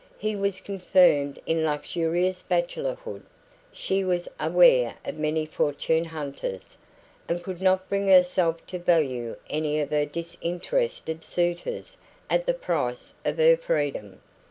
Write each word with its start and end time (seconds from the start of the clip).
He 0.17 0.35
was 0.35 0.61
confirmed 0.61 1.37
in 1.45 1.63
luxurious 1.63 2.41
bachelorhood; 2.41 3.21
she 3.71 4.03
was 4.03 4.27
aware 4.39 4.95
of 5.05 5.19
many 5.19 5.45
fortune 5.45 6.05
hunters, 6.05 6.75
and 7.29 7.43
could 7.43 7.61
not 7.61 7.87
bring 7.87 8.07
herself 8.07 8.65
to 8.65 8.79
value 8.79 9.35
any 9.47 9.79
of 9.79 9.91
her 9.91 10.07
disinterested 10.07 11.23
suitors 11.23 11.97
at 12.31 12.47
the 12.47 12.55
price 12.55 13.13
of 13.23 13.37
her 13.37 13.55
freedom. 13.55 14.19